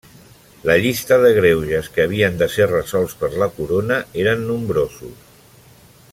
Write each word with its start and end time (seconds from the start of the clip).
La 0.67 0.77
llista 0.83 1.19
de 1.23 1.29
greuges 1.39 1.89
que 1.97 2.05
havien 2.07 2.39
de 2.41 2.47
ser 2.55 2.67
resolts 2.71 3.15
per 3.19 3.31
la 3.43 3.51
corona 3.59 3.99
eren 4.23 4.45
nombrosos. 4.51 5.45